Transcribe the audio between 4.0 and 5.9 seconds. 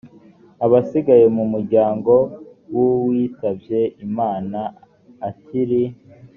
imana akiri